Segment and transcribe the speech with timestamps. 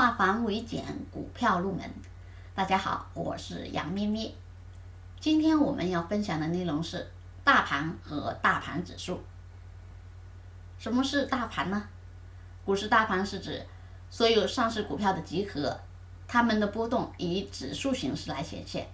[0.00, 1.84] 化繁为简，股票入门。
[2.54, 4.32] 大家好，我是杨咩咩。
[5.20, 7.06] 今天我们要分享的内容是
[7.44, 9.20] 大盘和大盘指数。
[10.78, 11.86] 什么是大盘呢？
[12.64, 13.62] 股市大盘是指
[14.08, 15.78] 所有上市股票的集合，
[16.26, 18.88] 它们的波动以指数形式来显现。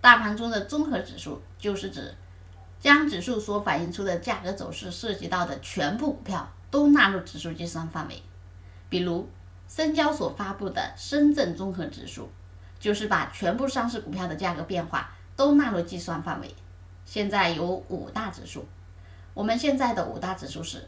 [0.00, 2.14] 大盘中的综合指数就是指
[2.80, 8.22] 将指数所反映出的价格走势涉及到的全部股票都纳入指数计算范围。
[8.88, 9.28] 比如，
[9.74, 12.28] 深交所发布的深圳综合指数，
[12.78, 16.54] 就是把全部上市股票的价格变化都纳入计算范围。
[17.06, 18.66] 现在有五大指数，
[19.32, 20.86] 我们现在的五大指数是：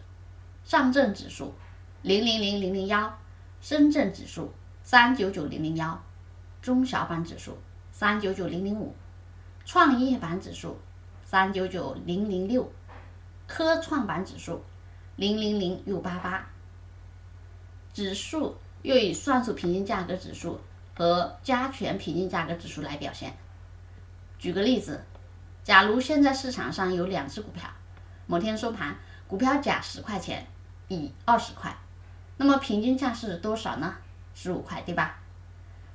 [0.66, 1.54] 上证指数
[2.02, 3.18] 零零零零零幺，
[3.62, 4.52] 深圳指数
[4.82, 5.98] 三九九零零幺，
[6.60, 7.56] 中小板指数
[7.90, 8.94] 三九九零零五，
[9.64, 10.76] 创业板指数
[11.22, 12.70] 三九九零零六，
[13.46, 14.62] 科创板指数
[15.16, 16.46] 零零零六八八。
[17.94, 20.60] 指数又以算术平均价格指数
[20.94, 23.34] 和加权平均价格指数来表现。
[24.38, 25.02] 举个例子，
[25.62, 27.66] 假如现在市场上有两只股票，
[28.26, 28.94] 某天收盘
[29.26, 30.46] 股票甲十块钱，
[30.88, 31.74] 乙二十块，
[32.36, 33.96] 那么平均价是多少呢？
[34.34, 35.18] 十五块，对吧？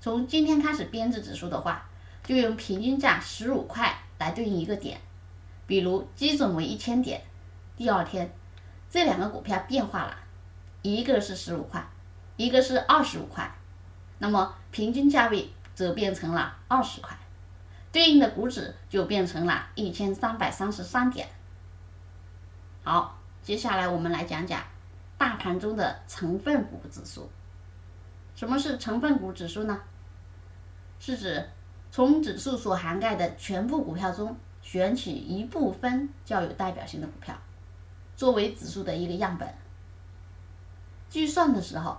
[0.02, 1.88] 从今天开始编制指数的话，
[2.24, 5.00] 就用平均价十五块来对应一个点，
[5.68, 7.22] 比如基准为一千点，
[7.78, 8.34] 第二天
[8.90, 10.18] 这两个股票变化了。
[10.82, 11.86] 一个是十五块，
[12.40, 13.54] 一个是二十五块，
[14.20, 17.18] 那么平均价位则变成了二十块，
[17.92, 21.28] 对应的股指就变成了一千三百三十三点。
[22.82, 24.64] 好，接下来我们来讲讲
[25.18, 27.30] 大盘中的成分股指数。
[28.36, 29.78] 什么是成分股指数呢？
[30.98, 31.46] 是指
[31.92, 37.38] 从指数所涵盖的全部股票中选取一部分较有代表性的股票，
[38.16, 39.54] 作为指数的一个样本。
[41.10, 41.98] 计算的时候，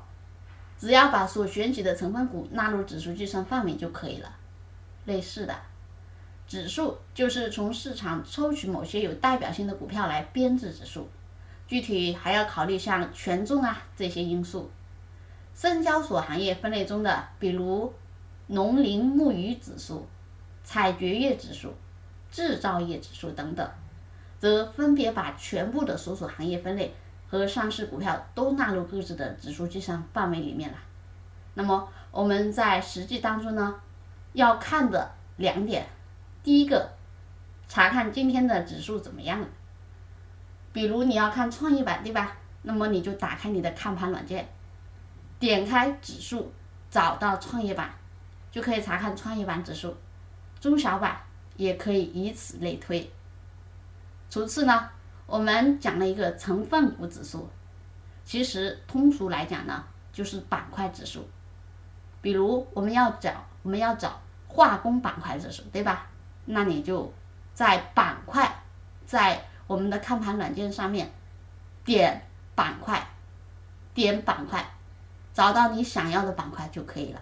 [0.81, 4.34] 只要把所选取的成分股纳入指数计算范围就可以了。
[5.05, 5.55] 类似的，
[6.48, 11.07] 指数就是从市场抽取某些有代表性的股票来编制指数，
[11.67, 14.70] 具体还要考虑像权重啊这些因素。
[15.55, 17.92] 深交所行业分类中的，比如
[18.46, 20.07] 农林牧渔指数、
[20.64, 21.74] 采掘业指数、
[22.30, 23.70] 制造业指数等等，
[24.39, 26.95] 则分别把全部的所属行业分类。
[27.30, 30.77] 和上市股票都纳入各自的指数计算范围里面了。
[31.55, 33.80] 那么我们在实际当中呢，
[34.33, 35.86] 要看的两点，
[36.42, 36.90] 第一个，
[37.69, 39.46] 查看今天的指数怎么样了。
[40.73, 42.36] 比如你要看创业板，对吧？
[42.63, 44.48] 那么你就打开你的看盘软件，
[45.39, 46.52] 点开指数，
[46.90, 47.90] 找到创业板，
[48.51, 49.96] 就可以查看创业板指数。
[50.61, 51.19] 中小板
[51.57, 53.11] 也可以以此类推。
[54.29, 54.90] 其次呢？
[55.30, 57.48] 我们讲了一个成分股指数，
[58.24, 61.24] 其实通俗来讲呢，就是板块指数。
[62.20, 63.30] 比如我们要找
[63.63, 66.08] 我们要找化工板块指数，对吧？
[66.46, 67.13] 那你就
[67.55, 68.64] 在板块，
[69.07, 71.08] 在我们的看盘软件上面
[71.85, 72.20] 点
[72.57, 73.01] 板块，
[73.95, 74.69] 点板块，
[75.33, 77.20] 找到你想要的板块就可以了。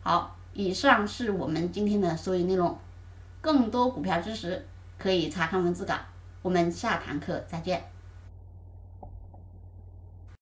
[0.00, 2.78] 好，以上是我们今天的所有内容。
[3.40, 4.64] 更多股票知识
[4.96, 5.94] 可以查看文字稿。
[6.42, 7.99] 我们下堂课再见。